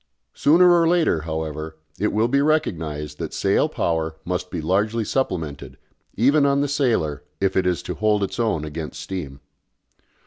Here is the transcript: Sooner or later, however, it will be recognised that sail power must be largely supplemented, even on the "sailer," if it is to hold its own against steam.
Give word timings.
Sooner 0.33 0.71
or 0.71 0.87
later, 0.87 1.21
however, 1.29 1.77
it 1.99 2.07
will 2.11 2.27
be 2.27 2.41
recognised 2.41 3.19
that 3.19 3.35
sail 3.35 3.69
power 3.69 4.15
must 4.25 4.49
be 4.49 4.59
largely 4.59 5.03
supplemented, 5.03 5.77
even 6.15 6.43
on 6.43 6.61
the 6.61 6.67
"sailer," 6.67 7.21
if 7.39 7.55
it 7.55 7.67
is 7.67 7.83
to 7.83 7.93
hold 7.93 8.23
its 8.23 8.39
own 8.39 8.65
against 8.65 8.99
steam. 8.99 9.41